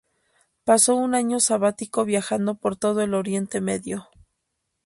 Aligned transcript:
Pasó 0.63 0.95
un 0.95 1.13
año 1.13 1.39
sabático 1.39 2.05
viajando 2.05 2.55
por 2.55 2.75
todo 2.75 3.01
el 3.03 3.13
Oriente 3.13 3.61
Medio. 3.61 4.09